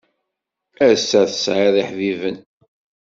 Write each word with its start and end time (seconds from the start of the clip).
Ass-a 0.89 1.21
tesɛiḍ 1.29 1.75
iḥbiben. 1.81 2.37